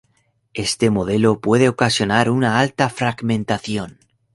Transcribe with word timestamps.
Este 0.55 0.89
modelo 0.89 1.41
puede 1.41 1.69
ocasionar 1.69 2.31
una 2.31 2.57
alta 2.59 2.89
fragmentación. 2.89 3.99